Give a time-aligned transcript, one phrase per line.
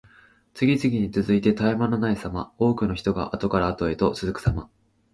[0.55, 2.55] 次々に続いて絶え間のないさま。
[2.57, 4.67] 多くの人があとからあとへと続くさま。